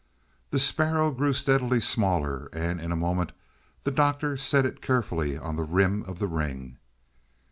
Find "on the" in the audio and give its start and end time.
5.37-5.63